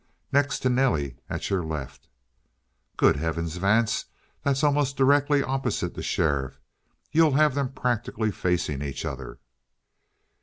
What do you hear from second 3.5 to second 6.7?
Vance, that's almost directly opposite the sheriff.